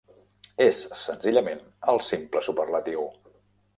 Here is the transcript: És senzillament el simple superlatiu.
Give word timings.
És 0.65 0.79
senzillament 1.01 1.61
el 1.93 2.03
simple 2.09 2.43
superlatiu. 2.49 3.05